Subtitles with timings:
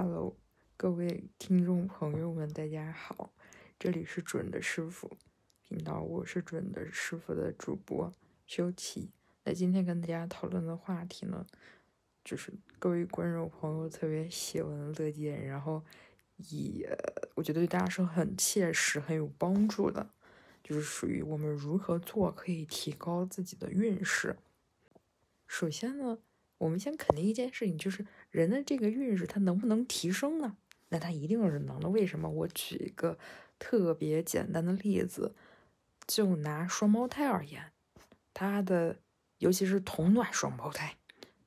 [0.00, 0.36] Hello，
[0.76, 3.32] 各位听众朋友们，大家好，
[3.80, 5.16] 这里是准的师傅
[5.64, 8.14] 频道，我是准的师傅的主播
[8.46, 9.10] 修齐。
[9.42, 11.44] 那今天跟大家讨论的话题呢，
[12.24, 15.82] 就是各位观众朋友特别喜闻乐见，然后
[16.36, 16.96] 也
[17.34, 20.10] 我觉得对大家是很切实、很有帮助的，
[20.62, 24.36] 就是属于我们如何做可以提高自己的运势。
[25.48, 26.20] 首先呢。
[26.58, 30.56] 我们先肯定一件事情，就是人的这个运势，它能不能提升呢？
[30.90, 31.88] 那它一定是能的。
[31.88, 32.28] 为什么？
[32.28, 33.18] 我举一个
[33.58, 35.34] 特别简单的例子，
[36.06, 37.72] 就拿双胞胎而言，
[38.32, 38.96] 他的
[39.38, 40.96] 尤其是同卵双胞胎，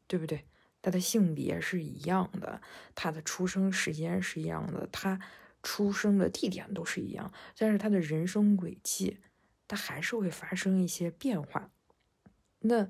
[0.08, 0.46] 对不对？
[0.82, 2.62] 他的性别是一样的，
[2.96, 5.20] 他的出生时间是一样的，他
[5.64, 9.20] 出生的地点都是一样，但是他的人生轨迹，
[9.68, 11.72] 他还是会发生一些变化。
[12.60, 12.90] 那。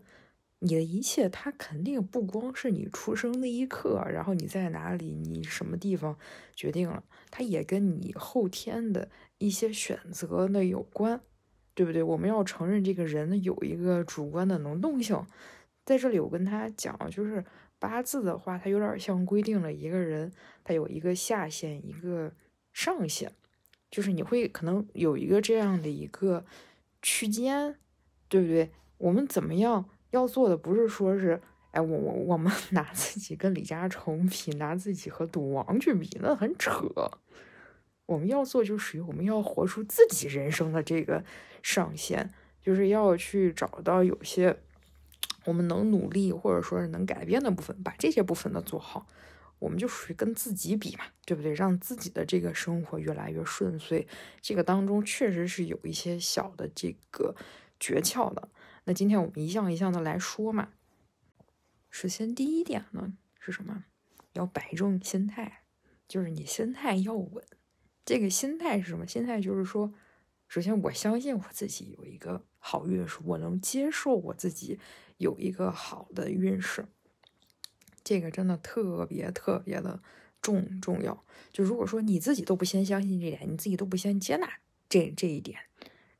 [0.63, 6.15] 你的一切，它肯定不光是你出生那一刻，然后你在哪里，你什么地方
[6.55, 9.09] 决定了，它也跟你后天的
[9.39, 11.19] 一些选择的有关，
[11.73, 12.03] 对不对？
[12.03, 15.25] 我们要承认这个人有一个主观的能动性，
[15.83, 17.43] 在这里我跟他讲，就是
[17.79, 20.31] 八字的话，它有点像规定了一个人，
[20.63, 22.31] 他有一个下限，一个
[22.71, 23.31] 上限，
[23.89, 26.45] 就是你会可能有一个这样的一个
[27.01, 27.75] 区间，
[28.29, 28.69] 对不对？
[28.99, 29.89] 我们怎么样？
[30.11, 36.89] 要做的不是说是，哎，我我我们 拿自己跟李嘉诚比，拿自己和赌王去比，那很扯。
[38.05, 41.23] 我们要做就属于我们要活出自己人生的这个
[41.63, 42.29] 上限，
[42.61, 44.57] 就是要去找到有些
[45.45, 49.07] 我们能努力或者说是能改变的部分，把这些部分的做好，
[49.59, 51.53] 我们就属于跟自己比嘛，对不对？
[51.53, 54.05] 让自己的这个生活越来越顺遂，
[54.41, 57.33] 这个当中确实是有一些小的这个
[57.79, 58.49] 诀窍的。
[58.91, 60.73] 那今天我们一项一项的来说嘛。
[61.89, 63.85] 首先第一点呢是什么？
[64.33, 65.63] 要摆正心态，
[66.09, 67.41] 就是你心态要稳。
[68.03, 69.07] 这个心态是什么？
[69.07, 69.93] 心态就是说，
[70.49, 74.77] 首先我相信我自己有一个好运势，我能接受我自己
[75.15, 76.85] 有一个好的运势。
[78.03, 80.01] 这个真的特别特别的
[80.41, 81.23] 重重要。
[81.53, 84.59] 就如果说你自己都不先相信这点，你自己都不先接纳
[84.89, 85.57] 这这一点。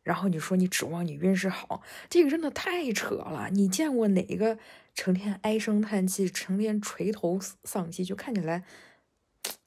[0.04, 3.50] 然后你说你指望你运势好，这个真的太扯了。
[3.52, 4.58] 你见过哪个
[4.96, 8.64] 成天唉声叹气、成天垂头丧气，就看起来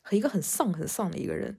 [0.02, 1.58] 和一个很丧、很丧的一个人？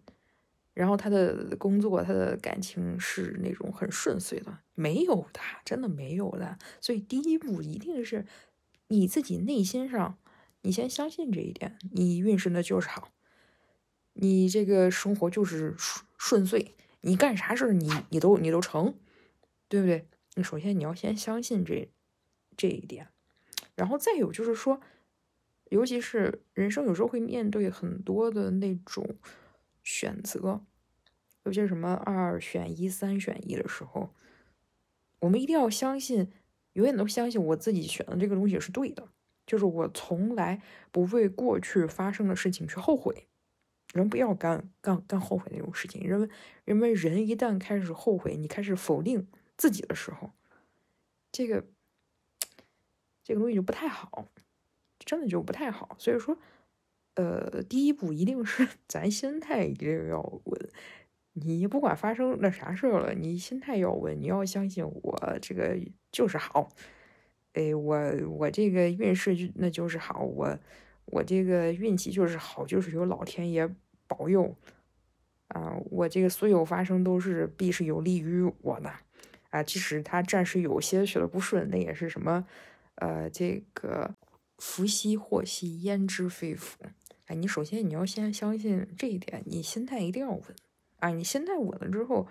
[0.74, 6.58] 然后他的工作、他的感情是那种很顺遂的，没有的，真的没有的。
[6.82, 8.26] 所以第一步一定是
[8.90, 10.18] 你自己内心上，
[10.64, 13.08] 你先相信这一点，你运势那就是好，
[14.16, 16.76] 你这个生活就是顺顺遂。
[17.06, 18.96] 你干啥事儿，你你都你都成，
[19.70, 20.08] 对不对？
[20.34, 21.88] 你首先你要先相信这
[22.58, 23.10] 这一点，
[23.76, 24.82] 然后再有就是说，
[25.70, 29.18] 尤其是人生有时候会面对很多的那种
[29.84, 30.66] 选择，
[31.44, 34.10] 尤其是什么二选一、三选一的时候，
[35.20, 36.32] 我们一定要相信，
[36.74, 39.08] 永远都相信我自己选的这个东西是对的，
[39.46, 40.60] 就是我从来
[40.92, 43.28] 不为过去发生的事情去后悔。
[43.96, 46.06] 人不要干干干后悔那种事情。
[46.06, 46.30] 人们
[46.66, 49.26] 人们人一旦开始后悔，你开始否定
[49.56, 50.32] 自己的时候，
[51.32, 51.64] 这个
[53.24, 54.28] 这个东西就不太好，
[55.00, 55.96] 真的就不太好。
[55.98, 56.38] 所以说，
[57.14, 60.70] 呃，第一步一定是咱心态一定要稳。
[61.32, 65.80] 你不管发生那啥事儿了，你心态要稳，你要相信我这个
[66.12, 66.70] 就是好。
[67.54, 70.60] 哎，我我这个运势就那就是好，我
[71.06, 73.74] 我这个运气就是好，就是有老天爷。
[74.08, 74.56] 保佑
[75.48, 75.78] 啊！
[75.92, 78.92] 我这个所有发生都是必是有利于我的
[79.50, 79.64] 啊！
[79.64, 82.46] 即使他暂时有些学的不顺，那也是什么
[82.96, 84.16] 呃，这个
[84.58, 86.78] 福兮祸兮焉知非福？
[87.26, 90.44] 哎，你首先你要先相信这一点，你心态一定要稳
[90.98, 91.10] 啊！
[91.10, 92.28] 你心态稳了之后，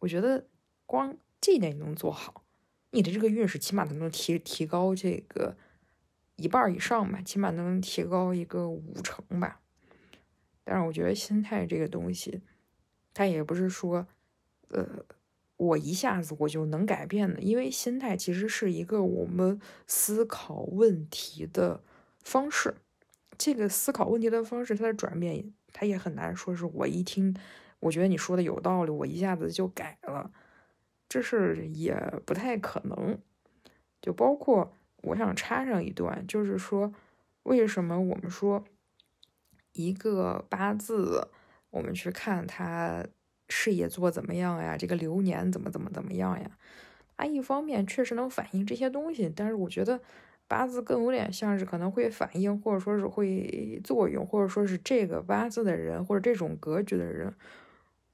[0.00, 0.46] 我觉得
[0.84, 2.42] 光这一点你能做好，
[2.90, 5.56] 你的这个运势起码能提提高这个
[6.36, 9.60] 一半以上吧，起码能提高一个五成吧。
[10.68, 12.42] 但是我觉得心态这个东西，
[13.14, 14.04] 它也不是说，
[14.70, 14.84] 呃，
[15.56, 17.40] 我一下子我就能改变的。
[17.40, 21.80] 因为心态其实是一个我们思考问题的
[22.24, 22.74] 方式。
[23.38, 27.36] 这个思考问题的方式，它的转变，它也很难说是我一听，
[27.78, 30.32] 我觉得你说的有道理，我一下子就改了，
[31.08, 33.16] 这事也不太可能。
[34.02, 36.92] 就包括我想插上一段，就是说，
[37.44, 38.64] 为什么我们说？
[39.76, 41.28] 一个八字，
[41.70, 43.04] 我们去看他
[43.48, 44.76] 事业做怎么样呀？
[44.76, 46.50] 这个流年怎么怎么怎么样呀？
[47.16, 50.00] 它一方面确实能反映这些东西，但是我觉得，
[50.46, 57.34] 八字更有点像是可能会反映，或者说是会作用，或者说是这个八字的人或者这种格局的人，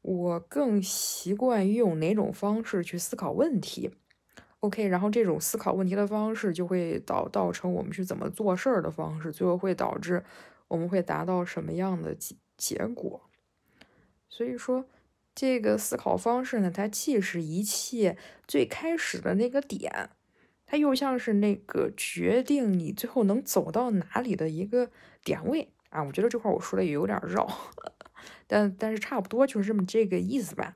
[0.02, 3.90] 我更习惯于用哪种方式去思考问题。
[4.60, 10.22] OK，然后这种思考问题的方式就会导造成我们去怎么做事儿的方式，最后会导致
[10.72, 13.28] 我们会达到什么样的结结果。
[14.26, 14.86] 所以说，
[15.34, 18.16] 这个思考方式呢，它既是一切
[18.48, 20.08] 最开始的那个点。
[20.64, 24.90] 它又像是那个决定你最后能走到哪里的一个
[25.22, 26.02] 点位啊！
[26.02, 27.46] 我觉得这块我说的也有点绕，
[28.48, 30.74] 但但是差不多就是这么这个意思吧。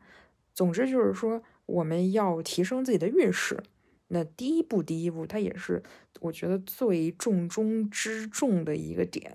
[0.53, 3.63] 总之就是说，我们要提升自己的运势。
[4.09, 5.83] 那第一步，第一步，它也是
[6.21, 9.35] 我觉得最重中之重的一个点，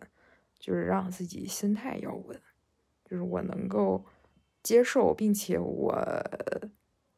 [0.61, 2.41] 就是让自己心态要稳，
[3.03, 4.05] 就是我能够
[4.63, 5.93] 接受，并且我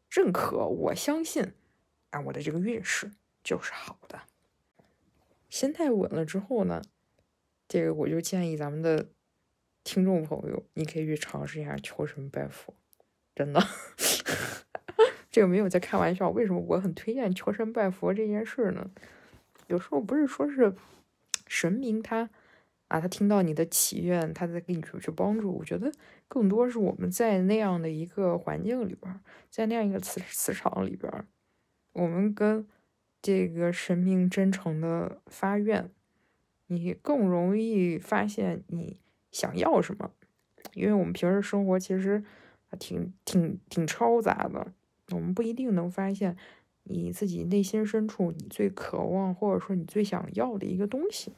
[0.09, 1.53] 认可，我相信
[2.09, 3.11] 啊，我的这个运势。
[3.43, 4.21] 就是好的，
[5.49, 6.81] 心态稳了之后呢，
[7.67, 9.09] 这个我就建议咱们的
[9.83, 12.73] 听众朋友，你可以去尝试一下求神拜佛，
[13.35, 13.61] 真的，
[15.29, 16.29] 这个没有在开玩笑。
[16.29, 18.89] 为什么我很推荐求神拜佛这件事呢？
[19.67, 20.73] 有时候不是说是
[21.45, 22.29] 神明他
[22.93, 25.51] 啊，他听到你的祈愿，他在给你去去帮助。
[25.51, 25.91] 我觉得
[26.27, 29.19] 更多是我们在那样的一个环境里边，
[29.49, 31.11] 在那样一个磁磁场里边，
[31.93, 32.67] 我们跟。
[33.25, 35.89] 这个神明真诚的发愿，
[36.67, 38.99] 你更容易发现你
[39.31, 40.11] 想要什么，
[40.73, 42.21] 因为我们平时生活其实
[42.77, 44.73] 挺挺挺嘈杂的，
[45.11, 46.35] 我们不一定能发现
[46.83, 51.31] 你自己内心深处你最渴望或者说你最想要的一个东西。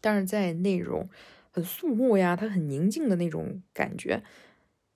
[0.00, 1.08] 但是在那种
[1.50, 4.22] 很肃穆呀，它很宁静的那种感觉，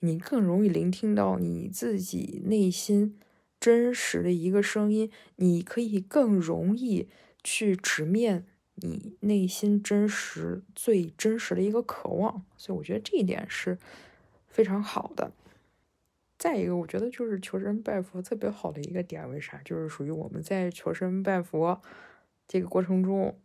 [0.00, 3.18] 你更容易聆听到你自己内心。
[3.60, 7.08] 真实的一个声音，你可以更容易
[7.42, 13.78] 去直面你内心真实、最真实的一个渴望，所以我觉得这一点是
[14.48, 15.32] 非常好的。
[16.36, 19.58] 再一个，我觉得就是求神拜佛特别好的一个点，为啥？
[19.64, 21.80] 就是属于我们在求神拜佛
[22.46, 23.38] 这个过程中。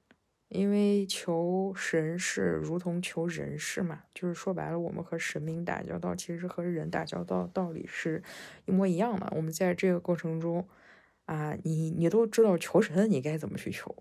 [0.49, 8.23] 因为求神是如同求人事嘛，就是说白了，我们和神明打交道，其实和人打交道道理是
[8.65, 9.31] 一模一样的。
[9.35, 10.67] 我们在这个过程中，
[11.25, 13.95] 啊，你你都知道求神你该怎么去求，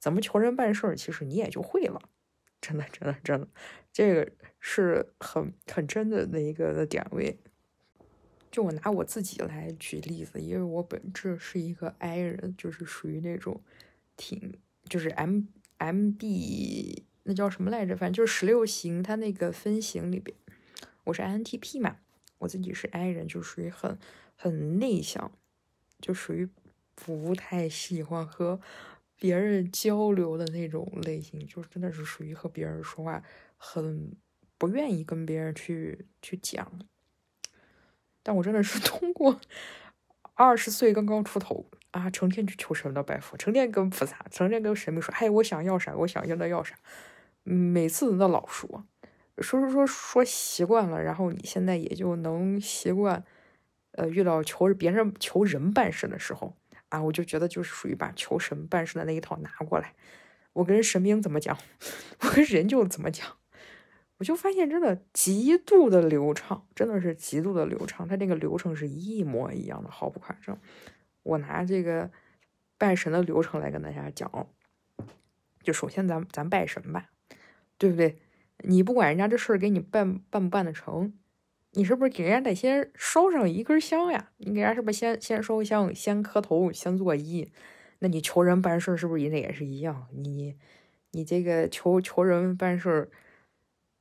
[0.00, 2.02] 怎么求人办事儿，其实你也就会了。
[2.60, 3.46] 真的，真的，真的，
[3.92, 7.38] 这个是很很真的那一个的点位。
[8.50, 13.62] 就我拿我自己来举例子，因为我本质是一个 I 人，就是属于那种
[14.16, 14.58] 挺
[14.88, 15.42] 就是 M。
[15.84, 17.96] M B 那叫什么来着？
[17.96, 20.36] 反正就是十六型，它那个分型里边，
[21.04, 21.96] 我是 I N T P 嘛，
[22.38, 23.98] 我自己是 I 人，就属于很
[24.36, 25.32] 很内向，
[26.00, 26.48] 就属于
[26.94, 28.60] 不太喜欢和
[29.18, 33.22] 别人交流的那种类型，就真的是属于和别人说话
[33.56, 34.16] 很
[34.58, 36.80] 不愿意跟别人去去讲。
[38.22, 39.40] 但我真的是通过
[40.34, 41.66] 二十岁刚刚出头。
[41.92, 46.74] 啊，成天去求神的拜佛，成天跟菩萨，成天跟神明说：“哎，我想要啥，我想要的要啥。”
[47.44, 48.84] 每次那老说，
[49.38, 53.24] 说说说说习惯了，然后你现在也就能习惯。
[53.94, 56.56] 呃，遇到求别人求人办事的时候，
[56.88, 59.92] 啊，我就觉得就是属于把求神办事的那一套拿过来，
[60.54, 61.58] 我跟神明怎么讲，
[62.22, 63.36] 我跟人就怎么讲，
[64.16, 70.58] 我就发现真的极度的流畅，真的是极度的流畅，它这个流程是一模一样的，毫不夸张。
[71.22, 72.10] 我拿这个
[72.78, 74.48] 拜神的流程来跟大家讲，
[75.62, 77.10] 就首先咱咱拜神吧，
[77.78, 78.18] 对不对？
[78.64, 81.12] 你不管人家这事儿给你办办不办得成，
[81.72, 84.30] 你是不是给人家得先烧上一根香呀？
[84.36, 87.48] 你给人家是不是先先烧香，先磕头，先作揖？
[87.98, 90.06] 那你求人办事是不是也得也是一样？
[90.12, 90.56] 你
[91.12, 93.10] 你这个求求人办事，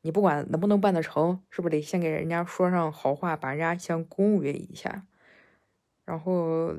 [0.02, 5.06] 你不管能不能办得成，是不是得先给人家说上好话，把人家先恭维一下？
[6.06, 6.74] 然后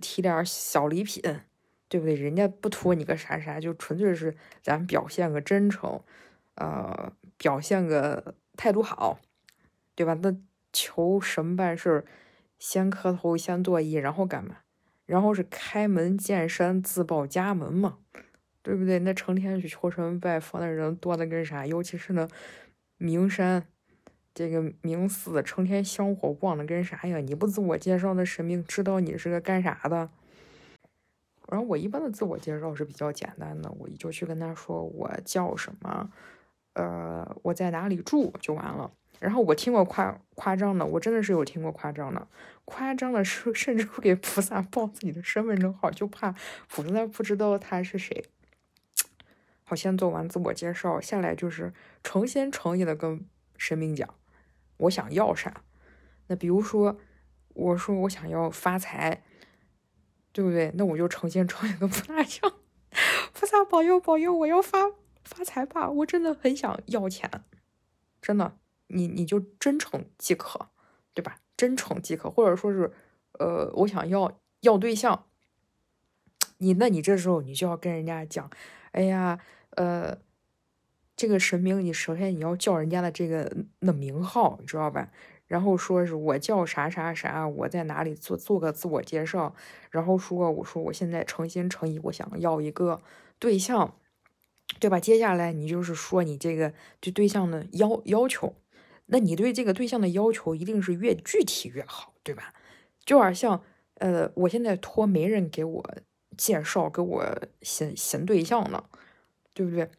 [0.00, 1.22] 提点小礼品，
[1.88, 2.14] 对不对？
[2.14, 6.00] 人家不图你个啥啥，就纯粹是咱表现个真诚，
[6.54, 9.18] 呃，表现个态度好，
[9.94, 10.14] 对吧？
[10.22, 10.36] 那
[10.72, 12.04] 求神办事，
[12.58, 14.58] 先磕头，先作揖，然后干嘛？
[15.06, 17.98] 然后是开门见山，自报家门嘛，
[18.62, 19.00] 对不对？
[19.00, 21.66] 那成天去求神拜佛的人多的跟啥？
[21.66, 22.28] 尤其是那
[22.98, 23.66] 名山。
[24.32, 27.18] 这个名寺成天香火旺的跟啥呀？
[27.18, 30.08] 你不自我介绍，那神明知道你是个干啥的？
[31.48, 36.08] 然后我一般的自我介绍是比较简单的，我就去跟他说我叫什么，
[36.74, 38.90] 呃，我在哪里住就完了。
[39.18, 42.26] 然后我听过夸夸张的，我真的是有听过夸张的，
[42.64, 46.34] 夸张的是甚至会给菩萨报自己的身份证号，就怕
[46.68, 48.24] 菩萨不知道他是谁。
[49.64, 51.72] 好，先做完自我介绍，下来就是
[52.04, 53.26] 诚心诚意的跟
[53.58, 54.08] 神明讲，
[54.80, 55.62] 我想要啥。
[56.26, 56.98] 那比如说，
[57.54, 59.22] 我说我想要发财，
[60.32, 60.70] 对不对？
[60.76, 62.52] 那我就诚心诚意跟 菩萨讲，
[63.32, 64.78] 菩萨保佑保佑，我要发
[65.24, 65.90] 发财吧！
[65.90, 67.30] 我真的很想要钱，
[68.20, 68.56] 真的。
[68.92, 70.70] 你你就真诚即可，
[71.14, 71.36] 对吧？
[71.56, 72.92] 真诚即可，或者说是，
[73.38, 75.26] 呃，我想要要对象，
[76.58, 78.50] 你那你这时候你就要跟人家讲，
[78.90, 79.38] 哎呀，
[79.70, 80.18] 呃，
[81.20, 85.10] 这个神明，你首先你要叫人家的这个那名号，你知道吧？
[85.46, 89.54] 然后说是我叫啥啥啥，我在哪里做做个自我介绍，
[89.90, 93.02] 然后说我说我现在诚心诚意，我想要一个
[93.38, 93.94] 对象，
[94.78, 94.98] 对吧？
[94.98, 98.54] 接下来你就是说你这个对对象的要要求。
[99.04, 102.54] 那你对这个对象的要求一定是越具体越好，对吧？
[103.04, 103.62] 就好像，
[103.96, 105.94] 呃，我现在托媒人给我
[106.38, 108.84] 介绍，给我寻寻对象呢，
[109.52, 109.90] 对不对？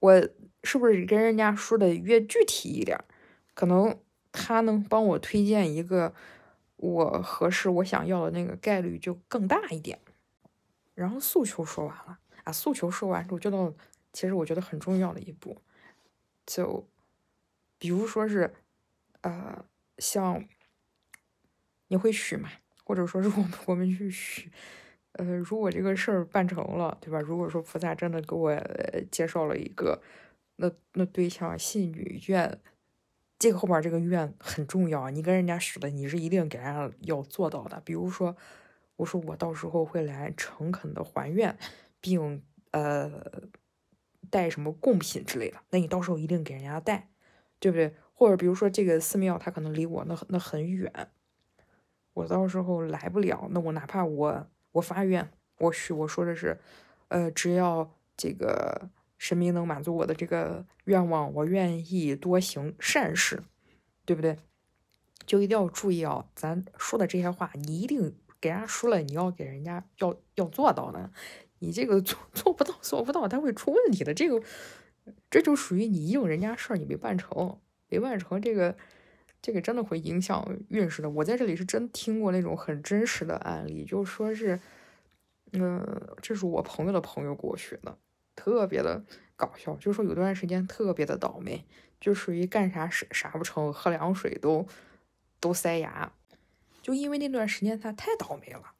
[0.00, 0.28] 我
[0.64, 2.98] 是不是跟人家说的越具体一点，
[3.54, 3.98] 可能
[4.32, 6.12] 他能帮我推荐一个
[6.76, 9.98] 我合适、我想要的那个概率就更大一点。
[10.94, 13.72] 然后诉求说完了啊，诉求说完之后，就到
[14.12, 15.56] 其实我觉得很重要的一步，
[16.44, 16.86] 就。
[17.82, 18.52] 比如说是，
[19.22, 19.64] 呃，
[19.96, 20.44] 像
[21.88, 22.50] 你会许吗？
[22.84, 24.52] 或者说是我们我们去许，
[25.12, 27.20] 呃，如果这个事儿办成了，对吧？
[27.20, 28.54] 如果说菩萨真的给我
[29.10, 30.00] 介绍了一个
[30.56, 32.58] 那那对象，信女愿，
[33.38, 37.80] 这个后边这个愿很重要，你跟人家许的，你是一定给人家要做到的。
[37.84, 38.36] 比如说，
[38.96, 41.56] 我说我到时候会来诚恳的还愿，
[42.00, 43.10] 并呃
[44.30, 47.08] 带什么贡品之类的，那你到时候一定给人家带。
[47.62, 47.94] 对不对？
[48.14, 50.90] 或者比如说这个寺庙，它可能离我那那很远，
[52.14, 53.48] 我到时候来不了。
[53.50, 56.58] 那我哪怕我我发愿，我许我说的是，
[57.08, 63.42] 呃，只要这个神明能满足我的这个愿望，我愿意多行善事，
[64.04, 64.36] 对不对？
[65.26, 71.10] 就一定要注意啊，咱说的这些话，你一定给人家说了，你要给人家要要做到的。
[71.58, 74.14] 你这个做做不到，做不到，他会出问题的。
[74.14, 74.42] 这个。
[75.28, 77.58] 这就属于你应人家事儿，你没办成，
[77.88, 78.76] 没办成，这个
[79.42, 81.08] 这个真的会影响运势的。
[81.10, 84.58] 我在这里是真听过那种很真实的案例，就说是，
[85.52, 85.84] 嗯，
[86.20, 87.96] 这是我朋友的朋友给我学的，
[88.34, 89.02] 特别的
[89.36, 89.74] 搞笑。
[89.76, 91.64] 就是说有段时间特别的倒霉，
[92.00, 94.66] 就属于干啥啥啥不成，喝凉水都
[95.40, 96.12] 都塞牙，
[96.82, 98.74] 就因为那段时间他太倒霉了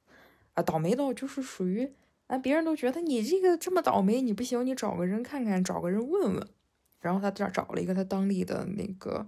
[0.54, 1.92] 啊，倒霉到就是属于。
[2.26, 6.46] 啊别人都觉得你这个这么倒霉，你不行，你找个人看看，找个人问问。
[7.00, 9.26] 然后他这找了一个他当地的那个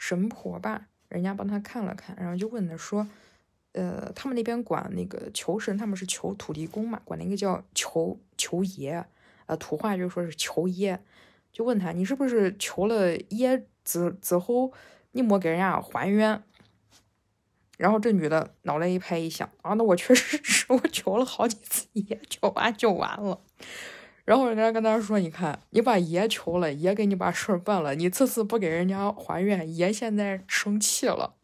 [0.00, 3.06] 神婆吧，人家帮他看了看，然后就问他说
[3.72, 9.04] ：“呃，他们那边管那个求神，他们是求土地公嘛，管那个叫求求爷，
[9.44, 10.98] 呃，土话就说是求爷。
[11.52, 14.72] 就问他，你是不是求了爷之之后，
[15.12, 16.42] 你没给人家还愿？”
[17.76, 23.38] 然后这女的脑袋一拍一想啊，那我确实 是我求了好几次爷，求完就完了。
[24.24, 31.34] 然后人家跟他说：“你看，你把爷求了，爷给你把事儿办了，你这次不给人家还愿，爷现在生气了，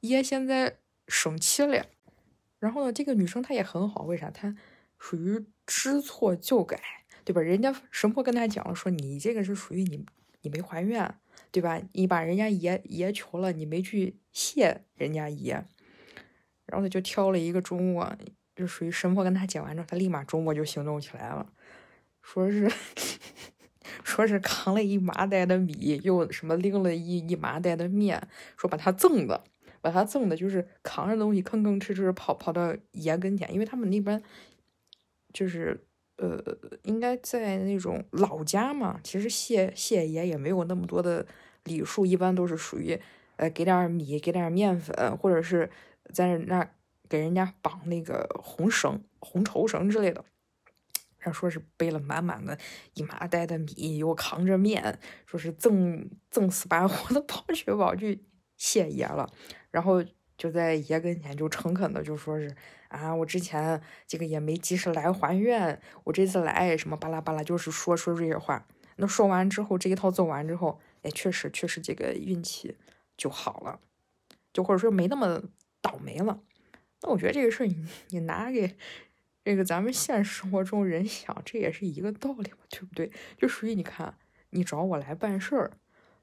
[0.00, 1.86] 爷现在生气了。
[2.58, 4.30] 然后呢，这个女生她也很好，为啥？
[4.30, 4.54] 她
[4.98, 6.80] 属于知错就改，
[7.24, 7.40] 对吧？
[7.40, 10.04] 人家神婆跟她讲了，说你这个是属于你，
[10.42, 11.14] 你没还愿。”
[11.50, 11.80] 对吧？
[11.92, 15.52] 你把人家爷爷求了，你没去谢人家爷，
[16.66, 18.14] 然后他就挑了一个周末，
[18.54, 21.50] 就属于神婆跟他讲完之后，他立马周末就行动起来了，
[22.28, 22.70] 说是
[24.04, 29.42] 说是扛了一麻袋的米，又什么拎了一一麻袋的面，说把他赠的，
[29.80, 34.22] 把他赠的，就是扛着东西吭吭哧哧跑跑到爷跟前，因为他们那边
[35.32, 35.84] 就是。
[36.20, 36.42] 呃，
[36.82, 41.24] 应该在那种老家嘛，其实谢谢爷也没有那么多的
[41.62, 43.00] 礼数，一般都是属于，
[43.36, 45.70] 呃，给点米，给点面粉，或者是
[46.12, 46.68] 在那
[47.08, 50.24] 给人家绑那个红绳、红绸绳之类的。
[51.32, 52.58] 说是背了满满的
[52.94, 58.24] 一麻袋的米，又扛着面，说是赠赠死把活的跑去跑去
[58.56, 59.28] 谢爷了，
[59.70, 60.04] 然后
[60.36, 62.54] 就在爷跟前就诚恳的就说是。
[62.88, 68.66] 啊，我之前这个也没及时来还愿，我这次来什么巴拉巴拉，就是说说这些话。
[68.96, 72.78] 那说完之后，这一套做完之后，哎，确实确实这个运气
[73.14, 73.78] 就好了，
[74.54, 75.38] 就或者说没那么
[75.82, 76.40] 倒霉了。
[77.02, 78.74] 那我觉得这个事儿，你你拿给
[79.48, 83.10] 这个咱们现实生活中人想，这也是一个道理嘛，对不对？
[83.38, 84.14] 就属于你看，
[84.50, 85.70] 你找我来办事儿，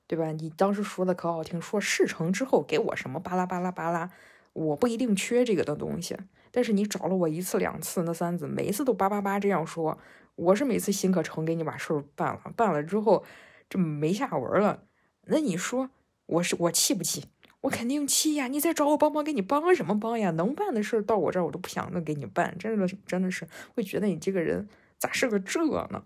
[0.05, 0.32] 对吧？
[0.32, 4.12] 你当时说的可好听，说事成之后给我什么巴拉巴拉巴拉，
[4.53, 6.15] 我不一定缺这个的东西。
[6.51, 9.98] 但是你找了我一次两次，那三次每一次都叭叭叭这样说，
[10.36, 13.25] 我是每次心可成给你把事儿办了，办了之后
[13.67, 14.84] 这没下文了。
[15.24, 15.89] 那你说
[16.27, 17.25] 我是我气不气？
[17.65, 18.48] 我肯定气呀！
[18.48, 20.29] 你再找我帮忙，给你帮什么帮呀？
[20.31, 24.67] 能办的事儿到我这儿我都不想那给你办，真的真的是会觉得你这个人
[25.00, 26.03] 咋是个这呢？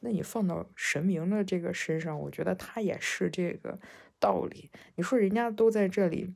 [0.00, 3.78] 那你放到神明的这个身上，我觉得他也是这个
[4.18, 4.70] 道理。
[4.94, 6.32] 你说人家都在这里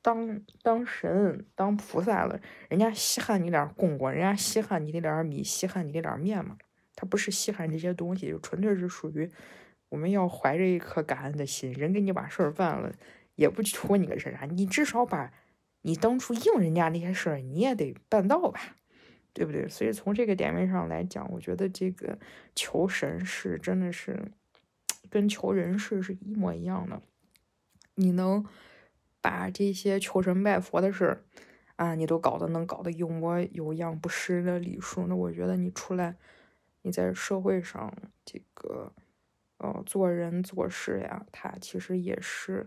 [0.00, 6.56] 当当神、当菩萨了，人家稀罕你点供果，人家稀罕你那点米，稀罕你那点面吗？
[6.94, 9.28] 他不是稀罕这些东西，就纯粹是属于
[9.88, 11.72] 我们要怀着一颗感恩的心。
[11.72, 12.92] 人给你把事儿办了，
[13.36, 15.32] 也不托你个啥，你至少把
[15.82, 18.76] 你当初应人家那些事儿，你也得办到吧。
[19.32, 19.68] 对不对？
[19.68, 22.18] 所以从这个点位上来讲，我觉得这个
[22.54, 24.32] 求神是真的是
[25.10, 27.02] 跟求人事是一模一样的。
[27.96, 28.42] 你能
[29.20, 31.22] 把这些求神拜佛的事儿
[31.76, 36.16] 啊，你都搞得能搞得有模有样、不失的礼数，那我觉得你出来，
[36.80, 38.90] 你在社会上这个
[39.58, 42.66] 呃做人做事呀，他其实也是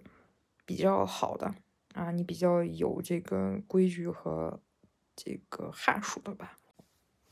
[0.69, 1.55] 比较好的
[1.95, 4.61] 啊，你比较有这个规矩和
[5.15, 6.59] 这个哈数的吧。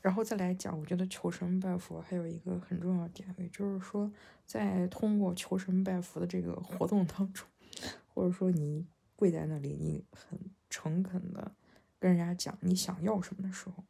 [0.00, 4.10] 然后再来讲，我觉得求神拜佛还有一个很重要的点位，就是说，
[4.44, 7.46] 在通过求神拜佛的这个活动当中，
[8.08, 10.36] 或者说你跪在那里，你很
[10.68, 11.52] 诚恳的
[12.00, 13.84] 跟人家讲你想要什么的时候，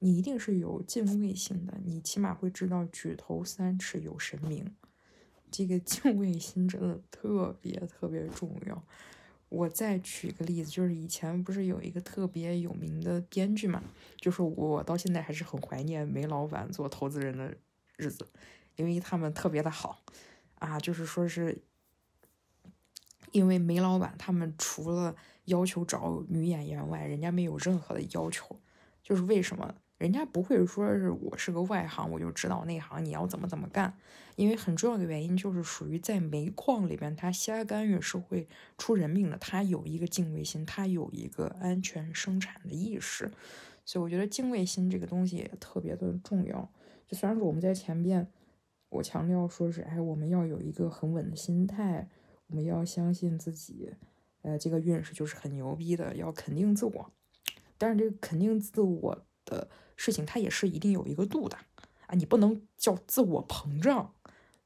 [0.00, 4.76] 你一定是有敬畏心的，你起码会知道举头三尺有神明，
[5.50, 8.82] 这个敬畏心真的特别特别重要。
[9.48, 13.82] 我再举个例子，就是以前不是有一个特别有名的编剧嘛，
[14.16, 17.52] 就是我到现在还是很怀念煤老板做投资人的
[17.96, 18.24] 日子，
[18.76, 20.04] 因为他们特别的好
[20.54, 21.60] 啊，就是说是
[23.32, 25.16] 因为煤老板他们除了
[25.46, 28.56] 要求找女演员外，人家没有任何的要求，
[29.02, 29.74] 就是为什么？
[30.00, 33.94] 人家不会说是我是个外行，我就知道内行你要怎么怎么干，
[34.34, 39.36] 因为很重要的原因就是属于在煤矿里边，他瞎干预是会出人命的。
[39.36, 43.30] 他有一个敬畏心，他有一个安全生产的意识，
[43.84, 46.66] 所以我觉得敬畏心这个东西也特别的重要。
[47.06, 48.26] 就虽然说我们在前边
[48.88, 52.08] 我强调说是，哎，我们要有一个很稳的心态，
[52.46, 53.90] 我们要相信自己，
[54.40, 57.12] 呃，这个运势就是很牛逼的，要肯定自我。
[57.76, 59.68] 但是这个肯定自我的。
[59.96, 61.58] 事情它也是一定有一个度的
[62.06, 64.14] 啊，你不能叫自我膨胀，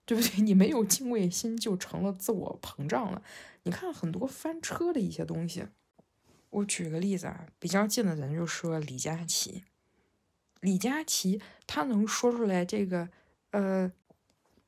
[0.05, 0.41] 对不对？
[0.47, 3.21] 你没有敬畏心就成了自我膨胀了。
[3.65, 5.67] 你看很多翻车的一些东西，
[6.51, 9.65] 我举个例子啊，比较近的咱就说李佳琦。
[10.61, 13.09] 李佳琦他能说出来这个，
[13.51, 13.91] 呃，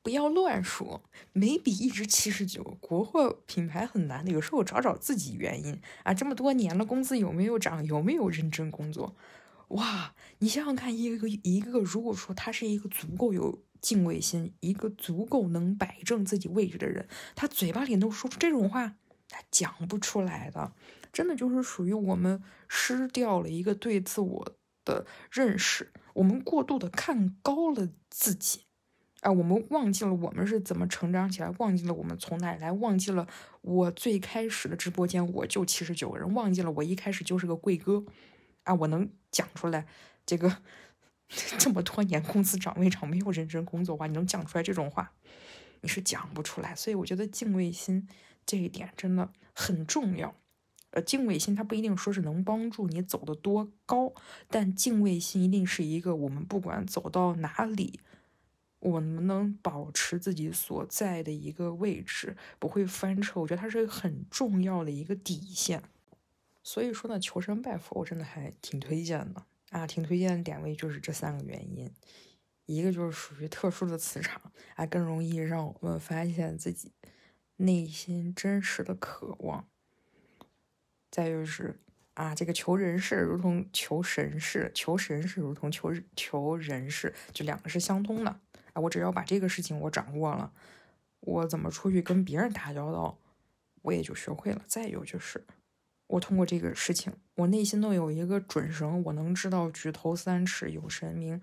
[0.03, 1.01] 不要乱说，
[1.33, 6.13] 眉笔一直七十九，国货品牌很难的，有时候找找自己原因啊。
[6.13, 7.87] 这么多年了，工资有没有涨？
[7.87, 9.15] 有没有认真工作？
[9.69, 18.97] 哇，你想想看，一个一个，如果说他是一个足够有敬畏心，一个足够能摆正自己位置的人，他嘴巴里能说出这种话，
[19.29, 20.73] 他讲不出来的。
[21.13, 28.67] 真的就是属于我们失掉了一个对自我的认识，我们过度的看高了自己，
[29.23, 33.27] 啊，我们忘记了我们是怎么成长起来，忘记了我们从哪来，忘记了
[33.63, 38.05] 我最开始的直播间我就七十九个人，忘记了我一开始就是个贵哥。
[38.65, 39.87] 啊，我能讲出来，
[40.25, 40.63] 这个
[41.59, 45.13] 这么多年工资涨没涨，没有认真工作的话，你能讲出来这种话，
[45.83, 46.75] 你是讲不出来。
[46.75, 48.09] 所以我觉得敬畏心
[48.47, 50.35] 这一点真的很重要。
[50.91, 54.15] 呃，敬畏心它不一定说是能帮助你走得多高，
[54.49, 58.01] 但敬畏心一定是一个我们不管走到哪里，
[58.79, 63.41] 我们能保持自己所在的一个位置，不会翻车。
[63.41, 65.83] 我觉得它是很重要的一个底线。
[66.67, 71.89] 所以说呢，求神拜佛我真的还挺推荐的啊，挺推荐的点位就是这三个原因，
[72.65, 74.43] 一个就是属于特殊的磁场
[74.75, 76.91] 啊，更容易让我们发现自己
[77.59, 79.69] 内心真实的渴望。
[81.09, 81.79] 再就是
[82.15, 88.41] 啊，这个求人事如同求神事，求神事如同求求人事，就两个是相通的
[88.73, 88.83] 啊。
[88.83, 90.53] 我只要把这个事情我掌握了，
[91.21, 93.21] 我怎么出去跟别人打交道，
[93.83, 94.65] 我也就学会了。
[94.67, 95.47] 再有就是。
[96.09, 101.41] 我通过这个事情，我内心都有一个准绳，我能知道举头三尺有神明，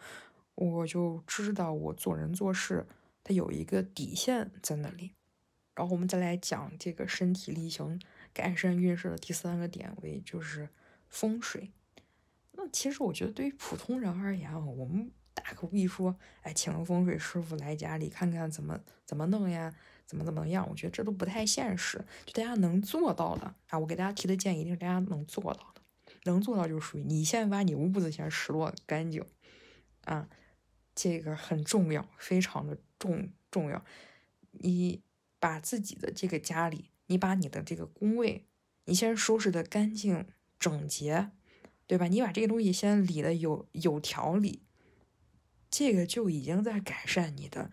[0.56, 2.86] 我就知道我做人做事，
[3.24, 5.12] 它有一个底线在那里。
[5.76, 8.00] 然后我们再来讲这个身体力行
[8.32, 10.70] 改善运势的第三个点位，就是
[11.10, 11.72] 风水。
[12.52, 19.74] 那其实我觉得对于普通人而言啊，我们大可不必说，哎，请个风水师傅来家里看看怎么怎么弄呀，
[20.06, 20.68] 怎么怎么样？
[20.70, 22.04] 我觉得这都不太现实。
[22.26, 25.82] 就大家能做到的啊，我给大家提的建议一定是大家能做到的。
[26.26, 29.26] 能做到就属于你先把你屋子先拾掇干净
[30.06, 30.30] 啊，
[30.96, 33.84] 这个很重要，非常的重重要。
[34.52, 35.02] 你
[35.40, 38.46] 把自己的这个家里，你把你的这个工位，
[38.86, 40.26] 你先收拾的干净
[40.60, 41.32] 整洁，
[41.88, 42.08] 对吧？
[42.08, 44.62] 你把这个东西先理的有有条理。
[45.70, 47.72] 这个就已经在改善你的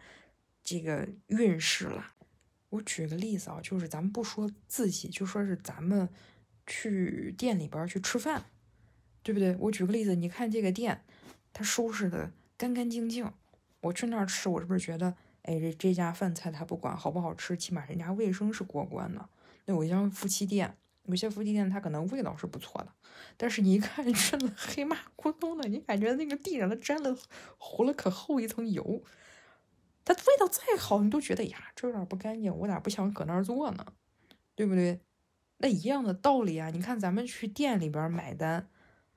[0.65, 2.15] 这个运势了。
[2.71, 6.09] 我举个例子啊，就是咱们不说自己，就说是咱们
[6.67, 8.47] 去店里边去吃饭，
[9.23, 9.55] 对不对？
[9.61, 11.05] 我举个例子，你看这个店，
[11.53, 13.31] 它收拾的干干净净。
[13.83, 19.29] 我去那儿吃，我是不是觉得，哎，这这家饭菜它不管好不好吃，起码人家卫生是过关的。
[19.67, 20.77] 那有一家夫妻店。
[21.07, 22.93] 有些夫妻店它可能味道是不错的，
[23.37, 27.19] 但是你一看真的黑麻咕咚的，你感觉那个地上它沾了
[27.59, 29.03] 糊了可厚一层油，
[30.15, 33.87] 它味道再好，你都觉得呀这有点不干净，我咋不想搁那儿做呢？
[34.55, 35.01] 对不对？
[35.59, 38.69] 那一样的道理啊，你看咱们去店里边买单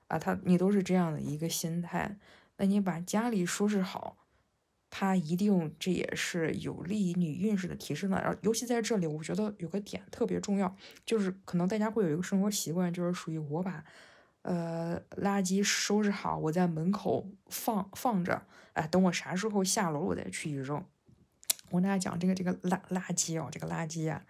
[0.07, 2.17] 啊，他你都是这样的一个心态，
[2.57, 4.17] 那你把家里收拾好。
[4.95, 8.21] 他一定，这也是有利于你运势的提升的。
[8.21, 13.83] 然后，尤其在这里，我觉得有个点特别重要，就是可能大家会有一个生活习惯，就是属于我把，
[14.43, 20.85] 呃，垃圾收拾好，我在门口放放着，哎，等我啥时候下楼，我再去一扔。
[21.69, 24.23] 我跟大家讲，这个这个垃垃圾哦，这个垃圾啊，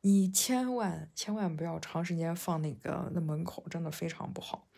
[0.00, 4.68] 你千万千万不要长时间放那个那门口，真的非常不好。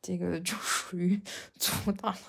[0.00, 1.20] 这个就 属于
[1.58, 2.20] 阻挡了。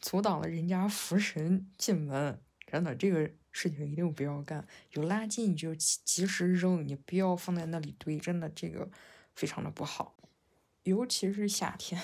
[0.00, 4.66] 阻挡了人家福神进门，真的这个事情一定不要干。
[4.92, 8.90] 有垃圾你就及时扔，你不要放在那里堆，真的这个
[9.34, 10.16] 非常的不好。
[10.84, 12.00] 尤其是夏天，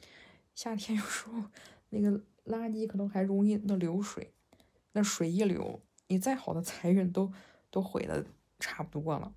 [0.54, 1.44] 夏天有时候
[1.90, 2.10] 那个
[2.44, 4.32] 垃圾可能还容易那流水，
[4.92, 7.32] 那水一流，你再好的财运都
[7.70, 8.24] 都毁的
[8.58, 9.32] 差不多了。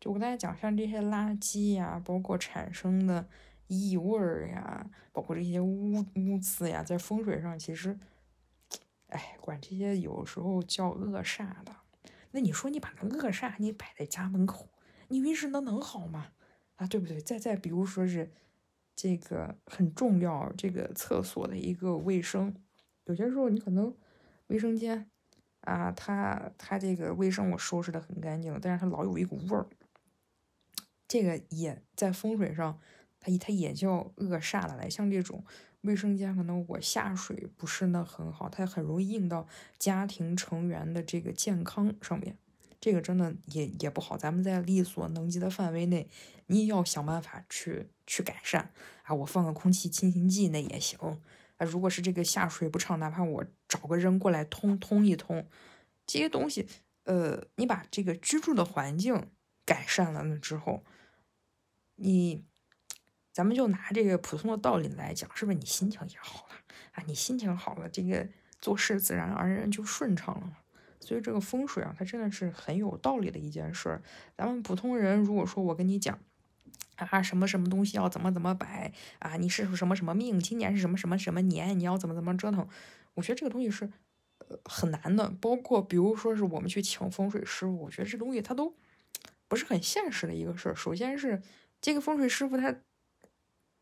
[0.00, 3.28] 就我跟大家讲，像这些垃圾呀，包括产生的。
[3.70, 8.00] 异味儿呀，包括这些污污渍呀，在风水上其实，
[9.08, 11.76] 哎，管这些有时候叫恶煞的。
[12.30, 14.70] 那你说你把那恶煞你摆在家门口，
[15.08, 16.28] 你运势能能好吗？
[16.78, 17.20] 啊，对不对？
[17.20, 18.32] 再再比如说是
[18.96, 22.54] 这个很重要，这个厕所的一个卫生，
[23.04, 23.94] 有些时候你可能
[24.46, 25.08] 卫生间
[25.60, 29.66] 啊，它它这个卫生我收拾的很干净，但是它老有一股味儿，
[31.06, 32.80] 这个也在风水上。
[33.20, 35.44] 它它也叫恶煞的来，像这种
[35.80, 42.38] 卫生间，可能我下水不是那很好，它很容易映到家庭成员的这个健康上面，
[42.88, 44.16] 这个真的也也不好。
[44.16, 46.08] 咱们在力所能及的范围内，
[46.46, 48.72] 你也要想办法去去改善
[49.02, 49.14] 啊。
[49.14, 50.98] 我放个空气清新剂那也行
[51.58, 51.66] 啊。
[51.66, 55.46] 如果是这个下水不畅，哪怕我找个人过来通通一通，
[56.06, 56.66] 这些东西，
[57.04, 59.30] 呃，你把这个居住的环境
[59.66, 60.82] 改善了了之后，
[61.96, 62.42] 你。
[63.30, 66.54] 咱们就拿这个普通的道理来讲，是不是你心情也好了
[66.90, 67.04] 啊？
[67.06, 68.26] 你心情好了，这个
[68.60, 70.58] 做事自然而然就顺畅了。
[71.00, 74.00] 所以这个风水啊，它真的是很有道理的一件事。
[74.36, 76.18] 咱们普通人如果说我跟你讲
[76.96, 82.68] 啊，什么什么东西要怎么怎么摆啊，你是什么什么命，今年是什么什么什么年，你要怎么怎么折腾，
[83.14, 83.90] 我觉得这个东西是
[84.38, 85.28] 呃很难的。
[85.40, 88.74] 包括比如说是我们去请风水师傅，我觉得这东西它都
[89.46, 90.74] 不是很现实的一个事儿。
[90.74, 91.42] 首先是
[91.80, 92.74] 这个风水师傅他。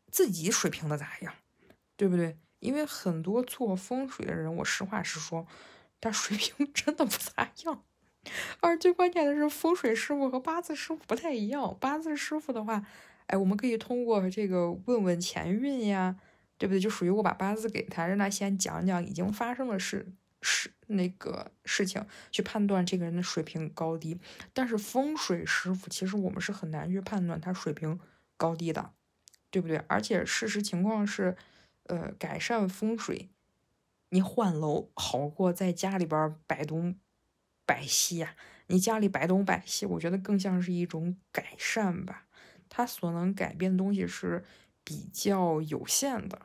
[0.09, 1.33] 自己水平的咋样，
[1.97, 2.37] 对不对？
[2.59, 5.45] 因为很多做风水的人，我实话实说，
[6.01, 7.83] 他水平 真的不咋样。
[8.59, 11.75] 而最关键的是，风水师傅和八字师傅不太一样。
[11.79, 12.85] 八字师傅的话，
[13.27, 16.15] 哎，我们可以通过这个问问前运呀，
[16.57, 16.79] 对不对？
[16.79, 24.19] 就属于我把八字给他，让他先讲讲已经发生的事事那个事情，去判断这个人的水平高低。
[24.53, 27.99] 但是风水师傅，其实我们是很难去判断他水平
[28.35, 28.93] 高低的。
[29.49, 29.77] 对不对？
[29.87, 31.35] 而且事实情况是，
[31.85, 33.29] 呃，改善风水，
[34.09, 36.95] 你换楼好过在家里边摆东
[37.65, 38.35] 摆西呀。
[38.67, 42.25] 你家里摆东摆西，我觉得更像是一种改善吧。
[42.69, 44.43] 它所能改变的东西是
[44.83, 46.41] 比较有限的，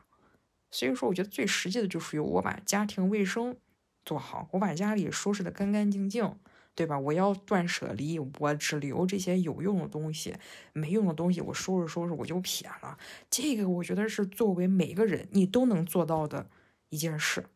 [0.71, 3.57] 所以说，我觉得最实际的就属于我把家庭卫生
[4.05, 6.37] 做好，我把家里收拾的干干净净。
[6.75, 6.99] 对吧？
[6.99, 10.35] 我要断舍离，我只留这些有用的东西，
[10.73, 12.97] 没用的东西我收拾收拾我就撇了。
[13.29, 16.49] 这个我觉得是作为每个人你都能做到的
[16.93, 17.47] 一件事，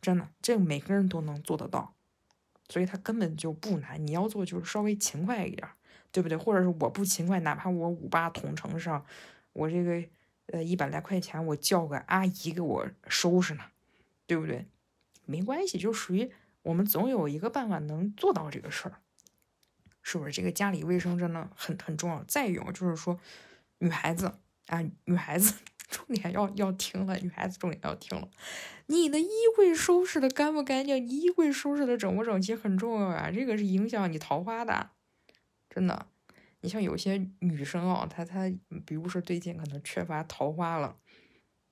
[0.00, 1.94] 真的，这个每个人都能做得到，
[2.70, 4.02] 所以它根本就不难。
[4.06, 5.68] 你要做就是稍微勤快一点，
[6.10, 6.38] 对不对？
[6.38, 9.04] 或者是我不勤快，哪怕我五八同城上，
[9.52, 10.02] 我这个
[10.46, 13.64] 呃一百来块钱，我叫个阿姨给我收拾呢，
[14.26, 14.66] 对不对？
[15.26, 19.02] 没关系，就属于我们总有一个办法能做到这个事儿，
[20.02, 20.32] 是不是？
[20.32, 22.24] 这个家里卫生真的很很重要。
[22.24, 23.20] 再有就是说，
[23.80, 24.32] 女孩子
[24.68, 25.52] 啊，女孩子
[25.88, 28.28] 重点要要听了，女孩子重点要听了，
[28.86, 34.90] 你的衣柜收拾的干不干净，你衣柜收拾的整不整齐很重要啊，这个是影响你桃花的，
[35.68, 36.06] 真的。
[36.60, 38.52] 你像有些女生啊，她她，
[38.84, 40.96] 比如说最近可能缺乏桃花了。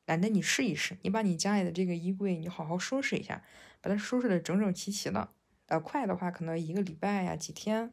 [0.06, 3.42] 那那你试一试，你把你家里的这个衣柜，你好好收拾一下，
[3.80, 5.28] 把它收拾的整整齐齐的。
[5.66, 7.92] 呃，快的话可能一个礼拜呀，几天，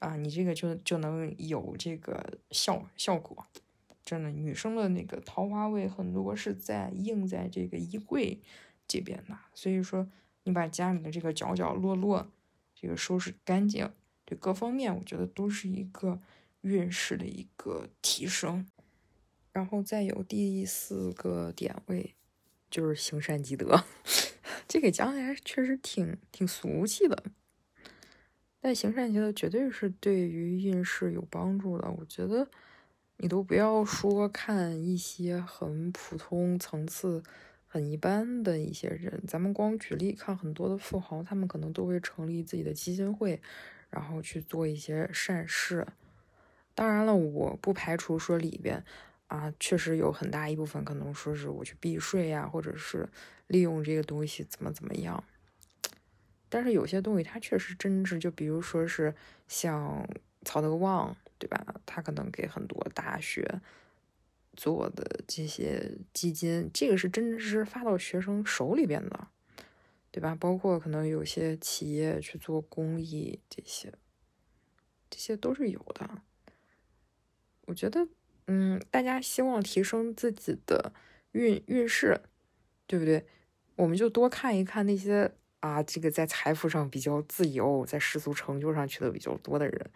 [0.00, 3.46] 啊，你这个就就能有这个效效果。
[4.12, 8.38] 真的，女生的那个桃花位很多是在映在这个衣柜
[8.86, 10.06] 这边的，所以说
[10.42, 12.30] 你把家里的这个角角落落
[12.74, 13.90] 这个收拾干净，
[14.26, 16.20] 对各方面我觉得都是一个
[16.60, 18.66] 运势的一个提升。
[19.50, 22.14] 然后再有第四个点位，
[22.70, 23.82] 就是行善积德。
[24.68, 27.24] 这个讲起来确实挺挺俗气的，
[28.60, 31.90] 但行善积德绝对是对于运势有帮助的。
[31.90, 32.50] 我觉得
[33.22, 37.22] 你都不要说看一些很普通、层次
[37.68, 43.40] 很一般的一些人，咱们光举例看很多的富豪，他们可能都会成立自己的基金会，
[43.90, 45.86] 然后去做一些善事。
[46.74, 48.84] 当然了，我不排除说里边。
[49.28, 53.08] 啊，确实有很大一部分可能说是我去避税呀，或者是
[53.46, 55.22] 利用这个东西怎么怎么样。
[56.50, 59.14] 但是有些东西它确实真挚，就比如说是
[59.46, 60.06] 像
[60.44, 61.74] 曹德旺，对吧？
[61.84, 63.60] 他可能给很多大学
[64.56, 69.26] 做的这些基金，这个是真真实发到学生手里边的，
[70.12, 70.36] 对吧？
[70.38, 73.92] 包括可能有些企业去做公益，这些
[75.10, 76.22] 这些都是有的。
[77.66, 78.06] 我觉得。
[78.46, 80.92] 嗯，大家希望提升自己的
[81.32, 82.20] 运运势，
[82.86, 83.24] 对不对？
[83.76, 89.90] 我们就多看一看那些啊，这个在财富上比较自由，在世俗成就上取得比较多的人，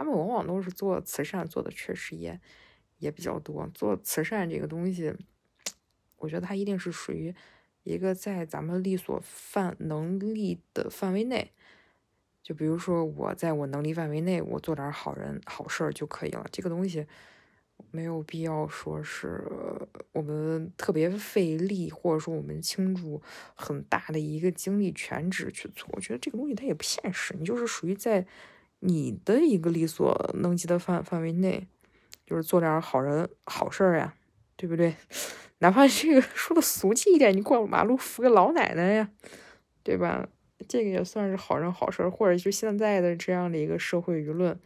[0.00, 2.40] 他们往往都是做慈善做的确实也
[3.00, 3.68] 也比较多。
[3.74, 5.14] 做慈善这个东西，
[6.16, 7.34] 我觉得它一定是属于
[7.82, 11.52] 一个在咱们力所范能力的范围内。
[12.42, 16.46] 就比如说，我在我能力范围内，我做点好人好事儿就可以了。
[16.50, 17.06] 这个东西。
[17.92, 19.42] 没有必要说是
[20.12, 23.22] 我们特别费力，或者说我们倾注
[23.54, 25.88] 很大的一个精力全职去做。
[25.94, 27.34] 我觉得这个东西它也不现实。
[27.38, 28.26] 你就是属于在
[28.80, 31.66] 你的一个力所能及的范范围内，
[32.26, 34.14] 就是做点好人好事儿呀，
[34.56, 34.94] 对不对？
[35.60, 39.10] 哪怕这个说的俗气一点，你过马路扶个老奶奶呀，
[39.82, 40.26] 对吧？
[40.68, 44.58] 这个也算是好人好事儿，或者就现在的这样的一个社会舆论。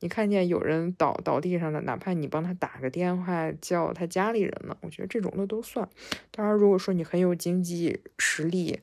[0.00, 5.88] 你看见有人倒倒地上的，哪怕你帮他打个电话叫他家里人呢，我觉得这种的都算。
[6.30, 8.78] 当然，如果说你很有经济实力，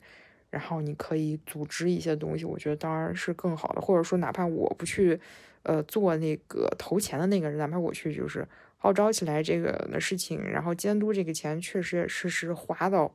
[0.56, 3.80] 然后你可以组织一些东西，我觉得当然是更好的。
[3.80, 5.20] 或者说，哪怕我不去，
[5.62, 13.14] 呃，做那个投钱的那个人，哪怕我去就是号召起来这个的事情，然后监督这个钱确实也是是花到，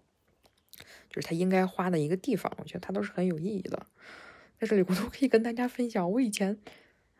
[1.10, 3.88] 就是他应该花的一个地方，我觉得他都是很有意义的。
[4.60, 6.58] 在这里，我都可以跟大家分享，我以前。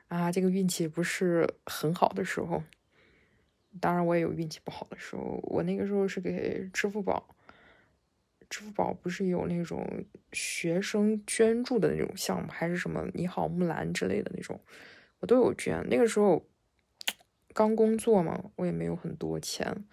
[0.08, 2.62] 啊，这个运气不是很好的时候，
[3.80, 5.40] 当然我也有运气不好的时候。
[5.44, 7.34] 我那个时候是给支付宝，
[8.52, 9.88] 支付宝不是有那种
[10.34, 14.60] 学生捐助的那种项目，还是什么你好木兰之类的那种，
[15.20, 15.82] 我都有捐。
[15.90, 16.46] 那个时候
[17.54, 19.86] 刚工作嘛，我也没有很多钱，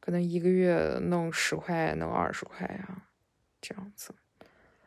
[0.00, 3.02] 可能一个月弄十块，弄二十块呀，
[3.60, 4.14] 这样子。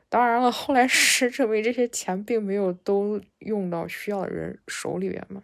[0.10, 5.44] 当然了，后来事实证明，这些钱并没有都用到需要的人手里边嘛。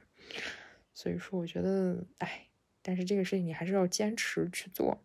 [0.95, 2.47] 所以说，我觉得，哎，
[2.81, 4.97] 但是这个事情你还是要坚持去做。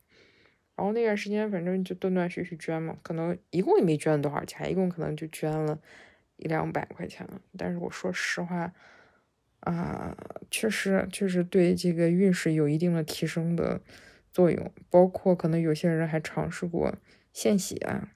[0.77, 5.81] 然后那段时间，反正就断断续续捐嘛，可能一共也没捐多少钱，一共可能就捐了
[6.37, 7.27] 一两百块钱。
[7.57, 8.73] 但是我说实话，
[9.61, 10.15] 啊，
[10.51, 13.81] 确实确实对这个运势有一定的提升的
[14.31, 14.71] 作用。
[14.91, 16.95] 包括可能有些人还尝试过
[17.33, 18.11] 献血啊，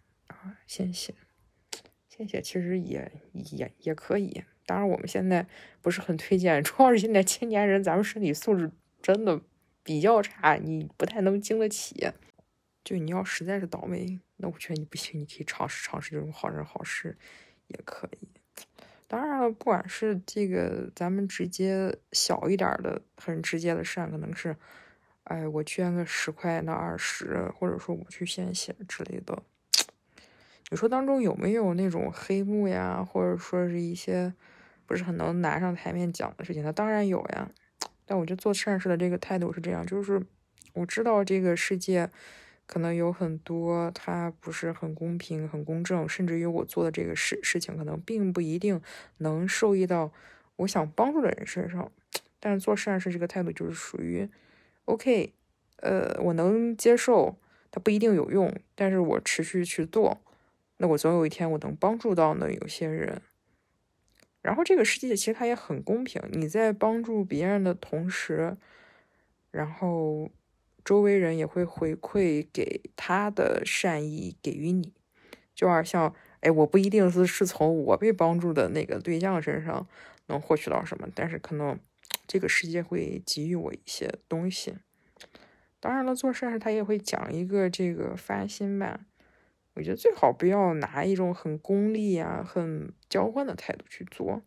[0.66, 1.14] 献血。
[2.09, 5.46] 献血其实也也也可以，当然我们现在
[5.81, 8.70] 不是很推荐， 主要是现在青年人咱们身体素质
[9.01, 9.40] 真的
[9.83, 12.07] 比较差，你不太能经得起。
[12.85, 17.16] 就你要实在是倒霉，那我觉得你不行，你可以尝试尝试这种好人好事
[17.69, 18.29] 也可以。
[19.07, 24.57] 当然了，不管是这个咱们直接小一点的很直接的善，可能是，
[25.25, 29.43] 哎，我捐个十块那二十，或者说我去献血之类的。
[30.71, 34.33] 你说当中有没有那种黑幕呀，或者说是一些
[34.87, 36.62] 不是很能拿上台面讲的事情？
[36.62, 37.51] 那当然有呀。
[38.07, 40.23] 但我觉得做善事的这个态度是这样，就是
[40.73, 42.09] 我知道这个世界
[42.70, 48.80] 可能有很多它不是很公平、很公正，甚至于我做的这个事事情，可能并不一定
[49.16, 50.12] 能受益到
[50.54, 51.90] 我想帮助的人身上。
[52.38, 54.28] 但是做善事这个态度就是属于
[54.85, 55.33] ，OK，
[55.78, 57.37] 呃，我能接受，
[57.72, 60.20] 它不一定有用，但是我持续去做，
[60.76, 63.20] 那我总有一天我能帮助到那有些人。
[64.42, 68.56] 然后这个世界其实它也很公平，你在帮助别人的同时，
[69.50, 70.30] 然后。
[70.85, 74.93] 周围人也会回馈给他的善意给予你，
[75.55, 79.87] 就有点像，哎，我不一定是是从我被帮助的那个对象身上
[80.27, 81.79] 能获取到什么，但是可能
[82.27, 84.75] 这个世界会给予我一些东西。
[85.79, 89.01] 当然了，做善事他也会讲一个这个发心吧，
[89.75, 94.43] 我觉得最好不要拿一种很功利啊、很交换的态度去做，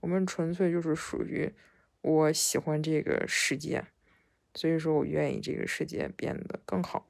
[0.00, 1.52] 我们纯粹就是属于
[2.02, 3.84] 我喜欢这个世界。
[4.54, 7.06] 所以说我愿意这个世界变得更好，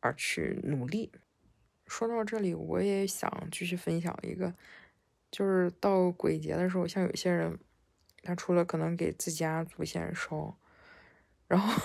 [0.00, 1.10] 而去努力。
[1.86, 4.54] 说到这里，我也想继续分享一个，
[5.30, 7.58] 就是到鬼节的时候，像有些人，
[8.22, 10.58] 他除了可能给自家祖先烧，
[11.46, 11.82] 然后，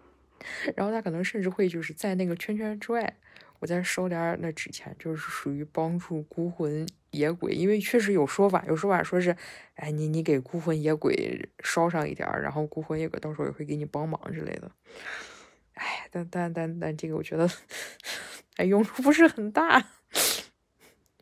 [0.74, 3.16] 然后他可能甚至会就是在那个圈圈之外。
[3.58, 9.36] 我再收点那纸钱，就是属于帮助孤魂野鬼，因为确实有说法，有说法说是，
[9.74, 14.70] 哎，你你给孤魂野鬼烧上一点儿然后孤魂野鬼到时候也会给你帮忙之类的。
[15.74, 17.50] 哎，但但但但这个我觉得，
[18.56, 19.90] 哎，用处不是很大，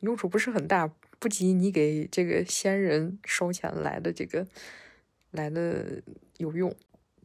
[0.01, 0.87] 用处不是很大，
[1.19, 4.47] 不及你给这个仙人烧钱来的这个
[5.31, 6.03] 来的
[6.39, 6.75] 有用。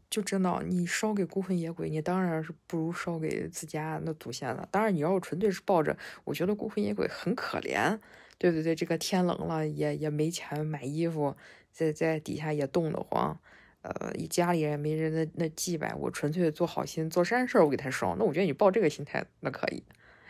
[0.10, 4.67] 就真的，你烧给孤魂野鬼，你当然是不如烧给自家那祖先了。
[4.72, 8.00] 当然，你要纯粹是抱着，我觉得孤魂野鬼很可怜，
[8.39, 11.36] 对对对，这个天冷了也也没钱买衣服，
[11.72, 13.39] 在在底下也冻得慌，
[13.84, 18.15] 呃，家里也没人那那祭拜，我纯粹做好心做善事，我给他烧。
[18.17, 19.84] 那我觉得你抱这个心态那可以。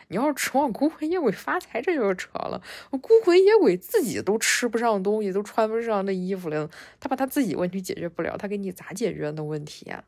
[0.09, 2.61] 你要是指望孤魂野鬼发财，这就扯了。
[2.89, 6.67] 孤魂野鬼自己都吃不上东西，都穿不上那衣服了，
[6.99, 10.03] 他把他自己问题解决不了，他给你咋解决那问题啊？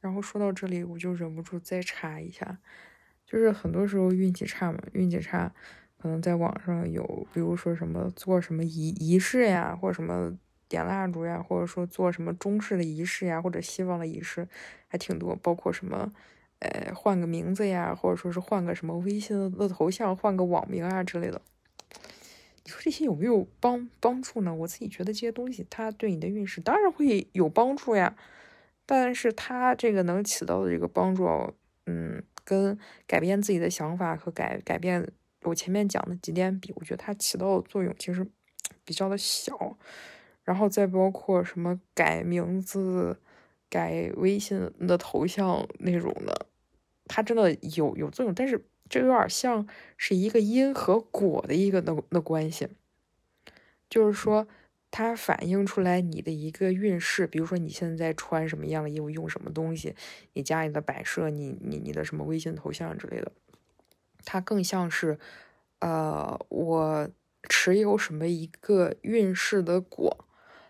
[0.00, 2.58] 然后说到这里，我就忍不住再插一下，
[3.26, 5.52] 就是很多时候运气差嘛，运气差，
[5.98, 10.32] 可能在网上有，比如说什么做什么仪仪式呀，或者什么
[10.68, 14.48] 点蜡烛呀，或者说做什么中式的仪式呀，或者西方的仪式，
[14.88, 16.10] 还挺多，包括什么。
[16.62, 21.42] 呃，换个名字呀，或者说是换个什么微信的头像，换个网名啊之类的。
[22.64, 24.54] 你说这些有没有帮帮助呢？
[24.54, 28.14] 我自己觉得这些东西，它对你的运势当然会有帮助呀。
[28.86, 31.26] 但是它这个能起到的这个帮助，
[31.86, 35.10] 嗯，跟改变自己的想法和改改变
[35.42, 38.24] 我前面讲的几点比，我觉得它起到的作用其实
[38.84, 39.76] 比较的小。
[40.44, 43.18] 然后再包括什么改名字、
[43.68, 46.46] 改微信的头像那种的。
[47.14, 52.68] 它真的有有作用，但是这有点像是一个因和果的一个那那关系，
[53.90, 54.48] 就是说
[54.90, 59.94] 它反映出来你的一个运势，比如说你现在穿什么样的衣服，用什么东西，
[60.32, 63.30] 你家里的摆设，你你你的什么微信头像之类的，
[64.24, 65.18] 它更像是，
[65.80, 67.10] 呃，我
[67.46, 70.24] 持有什么一个运势的果，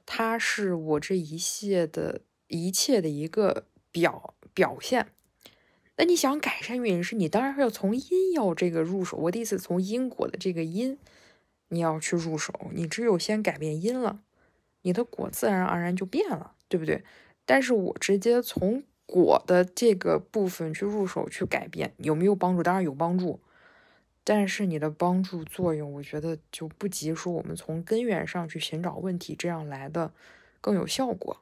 [0.04, 5.06] 它是我这一切的一切的一个表表现。
[6.02, 9.16] 那你想改善运势，你当然要从因要这个入手。
[9.18, 10.98] 我的意思，从因果的这个因，
[11.68, 12.52] 你要去入手。
[12.72, 14.20] 你只有先改变因了，
[14.80, 17.04] 你的果自然而然就变了，对不对？
[17.44, 22.64] 但是我直接从果的这个部分去入手去改变，有没有帮助？
[22.64, 23.38] 当然有帮助，
[24.24, 30.12] 但是你的帮助作用，我觉得就不及说我们从根源上去寻找问题这样来的
[30.60, 31.40] 更有效果。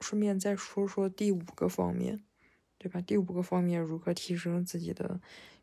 [0.00, 2.24] 顺便再说说第五个方面。
[2.84, 3.00] 对吧？
[3.00, 5.18] 第五个方面，如何提升自己的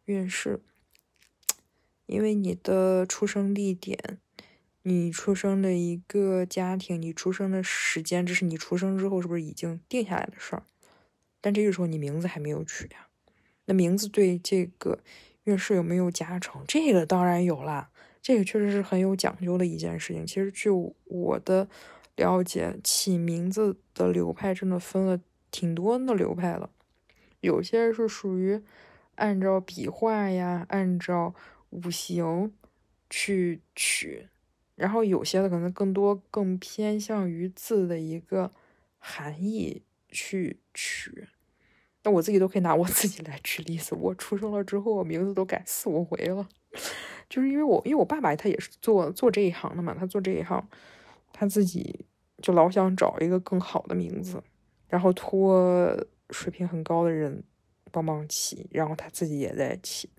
[0.06, 0.60] 运势？
[2.08, 4.18] 因为你的出生地点，
[4.82, 10.64] 你出生的一个家庭，你出生的时间，这是你出生之后是不是已经定下来的事儿？
[11.40, 13.06] 但这个时候你名字还没有取呀，
[13.66, 14.98] 那名字对这个
[15.44, 16.64] 运势有没有加成？
[16.68, 20.26] 这个当然有啦，这个确实是很有讲究的一件事情。
[20.26, 21.70] 其实就我的
[22.16, 26.72] 了解，起名字的流派真的分了挺多的流派了。
[27.42, 28.62] 有些是属于
[29.16, 31.34] 按照笔画呀，按照
[31.72, 32.54] 五行
[33.10, 34.28] 去取，
[34.76, 38.52] 然后有些的可能更多更偏向于字的一个
[39.00, 41.28] 含义去取。
[42.04, 46.48] 那我自己都可以拿我自己来举例子，我出生了之后，我名字都改四五回了，
[47.30, 50.68] 就是因为我因为我爸爸他也是做做这一行的嘛，他做这一行，
[51.34, 52.06] 他自己
[52.42, 54.44] 就老想找一个更好的名字，
[54.88, 56.06] 然后托。
[56.32, 57.44] 水平很高的人
[57.92, 60.10] 帮忙起，然后他自己也在起，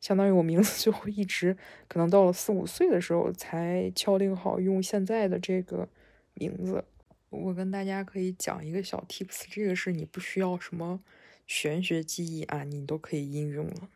[0.00, 1.56] 相当于我名字就会一直
[1.86, 5.88] 可能到了四五岁的时候才敲定好用现在的这个
[6.34, 6.84] 名字。
[7.30, 11.00] 我跟大家可以讲一个小 tips，这个是你不需要什么
[11.46, 13.88] 玄学记忆啊，你都可以应用了。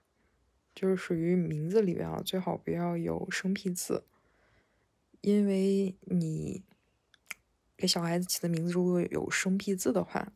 [0.75, 4.05] 就是属于名字里面啊，最好不要有生僻字，
[5.23, 6.63] 因为你
[7.77, 10.33] 给小孩子起的名字如果有生僻字的话，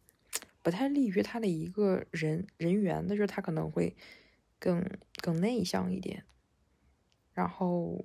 [0.63, 3.97] 不太利于他的一个人人缘的，就是他可能会
[4.59, 4.85] 更
[5.23, 6.25] 更内向一点，
[7.33, 8.05] 然后。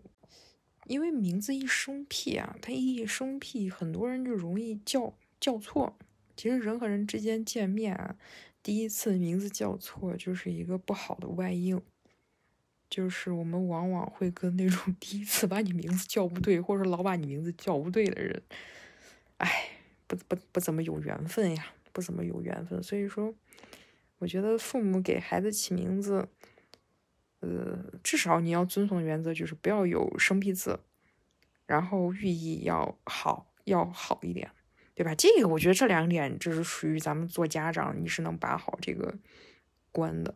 [0.88, 5.98] 因为名字一生僻啊，他一生僻，很多人就容易叫叫错。
[6.38, 8.16] 其实人和人之间见面啊，
[8.62, 11.82] 第一次名字叫错就是一个不好的外应，
[12.88, 18.44] 就是我们往往会跟那种第一次把你名字叫不对，或者老把你名字叫不对的人，
[19.38, 19.50] 哎，
[20.06, 22.84] 不不不怎么有缘分呀，不怎么有缘分。
[22.84, 23.34] 所以说，
[24.18, 26.28] 我觉得父母给孩子起名字。
[27.42, 30.80] 呃，至少你要遵从的原则就是不要有生僻字，
[31.68, 34.50] 然后寓意要好，要好一点，
[34.96, 35.14] 对吧？
[35.14, 39.14] 这个我觉得这两点就是属于咱们做家长，你是能把好这个
[39.92, 40.34] 关的，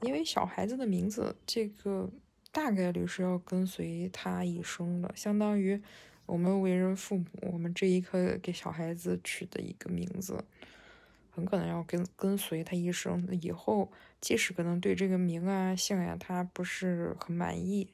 [0.00, 2.10] 因为小孩子的名字，这个
[2.50, 5.82] 大概率是要跟随他一生的，相当于
[6.24, 10.42] 我们为人父母，我们这一刻给小孩子取的一个名字。
[11.34, 17.88] 很可能要跟跟随他一生，以后即使可能对这个名啊姓呀他不是很满意，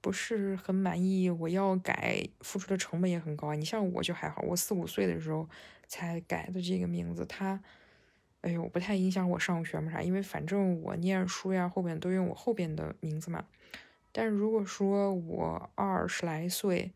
[0.00, 3.54] 不是很满意，我要改，付出的成本也很高啊。
[3.54, 5.48] 你像我就还好，我四五岁的时候
[5.86, 7.62] 才改的这个名字，他，
[8.40, 13.44] 哎呦，不太影响我上学嘛啥，因为反正我念书呀后边都用我后边的名字嘛。
[14.10, 16.92] 但如果说我二十来岁，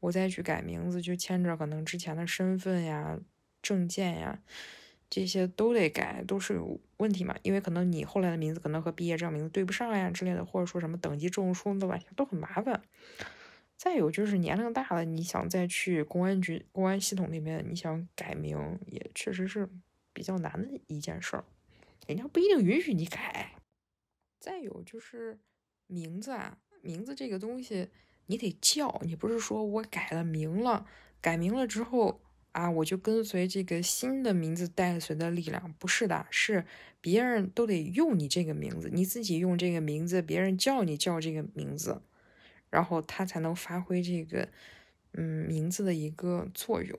[0.00, 3.20] 我再去改名字，就牵着可能之前的身份呀。
[3.66, 4.38] 证件呀，
[5.10, 7.34] 这些都得改，都是有问题嘛。
[7.42, 12.80] 因为可能你后来的名字可能和毕业证名字对不上呀之类的，或者说什么等级证书的吧，都很麻烦。
[13.76, 19.68] 再有就是年龄大了，你想再去公安局、公安系统那边，你想改名也确实是
[20.12, 21.44] 比较难的一件事儿，
[22.06, 23.52] 人家不一定允许你改。
[24.38, 25.38] 再有就是
[25.88, 27.88] 名字啊，名字这个东西
[28.26, 30.86] 你得叫，你不是说我改了名了，
[31.20, 32.20] 改名了之后。
[32.56, 36.64] 啊，我就跟随这个新的名字带随的力量，不是的，是
[37.02, 42.00] 别人都得用你这个名字，你自己用这个名字，别人叫你叫这个名字，
[42.70, 44.48] 然后他才能发挥这个
[45.12, 46.98] 嗯名字的一个作用，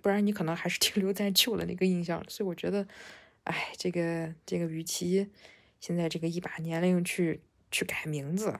[0.00, 2.24] 不然你可能还是停留在旧的那个印象。
[2.26, 2.88] 所以我觉得，
[3.44, 5.28] 哎，这个这个，与其
[5.80, 8.58] 现在这个一把年龄去去改名字，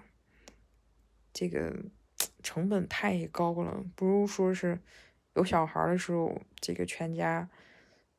[1.32, 1.74] 这个
[2.44, 4.78] 成本太高了，不如说是。
[5.38, 7.48] 有小孩的时候，这个全家，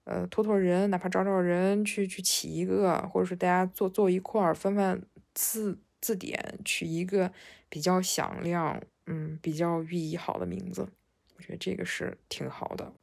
[0.05, 5.01] 呃，托托人，哪怕找找人去去起一个，或者是大家坐坐一块儿翻翻
[5.33, 7.31] 字字典，取一个
[7.67, 10.87] 比较响亮，嗯，比较寓意好的名字，
[11.35, 12.93] 我觉得这个是挺好的。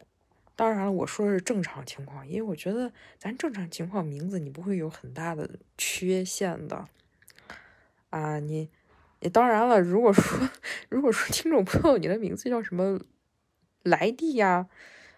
[0.57, 6.87] 当然了，我说的是正常情况，因为我觉得咱正常情况名字你不会有很大的缺陷的。
[8.09, 8.71] 啊，你，
[9.21, 10.49] 你当然了，如果说
[10.89, 12.99] 如果说听众朋友你的名字叫什么？
[13.87, 14.69] 来地呀，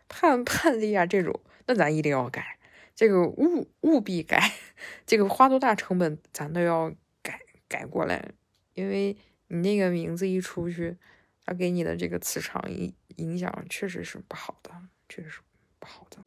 [0.09, 2.59] 判 判地呀，这种那咱一定要改，
[2.95, 4.53] 这个务务必改，
[5.07, 8.31] 这个花多大成本咱都要改改过来，
[8.75, 9.17] 因为
[9.49, 10.97] 你那个名字一出去，
[11.45, 14.71] 它给你的这个磁场影影响确实是不好的，
[15.09, 15.41] 确实是
[15.79, 16.19] 不好的。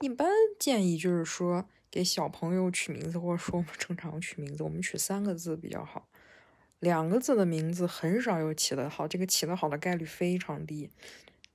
[0.00, 0.28] 一般
[0.58, 6.06] 建议就是说，给小朋友取名字，或者说我们正常取名字，我们取三个字比较好，
[6.80, 10.90] 两个字的名字很少有起得好，这个起得好的概率非常低。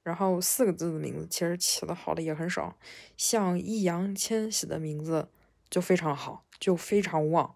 [0.03, 2.75] 然后四个字的名字其实起的好的也很少，
[3.15, 5.29] 像易烊千玺的名字
[5.69, 7.55] 就非常好，就非常旺，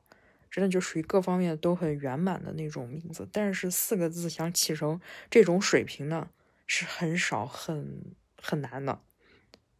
[0.52, 3.28] 真的就属于各方面都很圆满的那种名字。
[3.34, 6.30] 但是四个字想起成这种水平呢，
[6.68, 9.02] 是很少很很难的。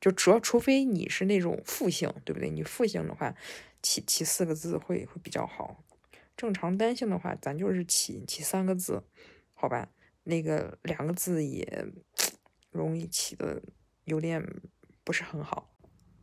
[0.02, 2.50] 就主要除非你是那种复姓，对不对？
[2.50, 3.36] 你复姓的话，
[3.84, 5.84] 起起四个字会会比较好。
[6.36, 9.04] 正常单姓的话，咱就是起起三个字，
[9.54, 9.90] 好吧？
[10.24, 11.86] 那个两个字也。
[12.76, 13.62] 容易起的
[14.04, 14.44] 有点
[15.04, 15.72] 不是很好。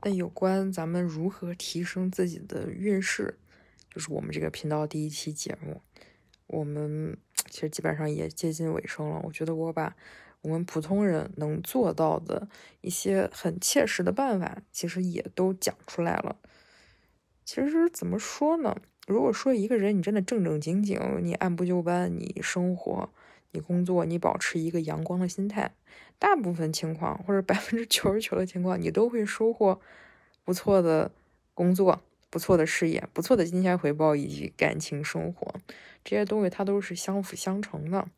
[0.03, 3.39] 那有关咱们如何提升自己的运势，
[3.91, 5.81] 就是我们这个频道第一期节目。
[6.49, 7.17] 我们
[7.49, 9.21] 其实基本上也接近尾声了。
[9.25, 9.97] 我觉得我把
[10.43, 12.49] 我们普通人能做到的
[12.81, 16.37] 一些很切实的办法，其实也都讲出来了。
[17.45, 18.77] 其实怎么说呢？
[19.07, 23.13] 如果说一个人你真的正正经经，你按部就班，你生活。
[23.53, 25.73] 你工作，你保持一个阳光的心态，
[26.19, 29.81] 大部分情况或者百分之九十九的情况，你都会收获
[30.45, 31.11] 不错的
[31.55, 35.55] 工作、不错的事业、不错的金钱回报以及感情生活，
[36.03, 38.09] 这些东西它都是相辅相成的。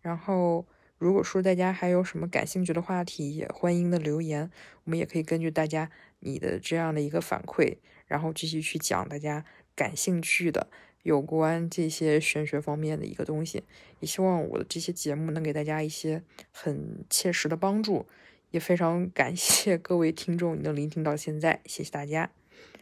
[0.00, 0.66] 然后，
[0.98, 4.50] 如果说大家还有什么感兴趣的话题，也欢迎的留言，
[4.84, 5.90] 我们也可以根据大家
[6.20, 7.76] 你的这样的一个反馈，
[8.06, 9.44] 然后继续去讲大家
[9.74, 10.68] 感兴趣的
[11.06, 13.62] 有关这些玄学方面的一个东西。
[14.00, 18.06] 也希望我的这些节目能给大家一些很切实的帮助。
[18.50, 22.30] 也非常感谢各位听众，你能聆听到现在，谢谢大家。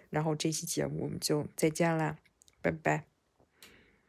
[0.09, 2.16] 然后这期节目我们就再见啦，
[2.62, 3.14] 拜拜。